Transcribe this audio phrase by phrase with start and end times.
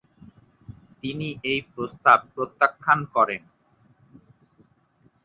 [1.01, 3.41] তিনি এই প্রস্তাব প্রত্যাখ্যান করেন।